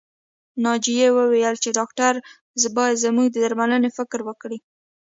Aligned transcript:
ناجيې 0.63 1.07
وويل 1.17 1.55
چې 1.63 1.69
ډاکټر 1.77 2.13
بايد 2.75 3.01
زموږ 3.05 3.27
د 3.31 3.35
درملنې 3.43 3.89
فکر 3.97 4.19
وکړي 4.27 4.57